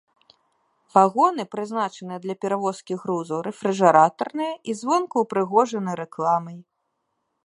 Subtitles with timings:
[0.93, 6.57] Вагоны, прызначаныя для перавозкі грузу, рэфрыжэратарныя і звонку ўпрыгожаны рэкламай.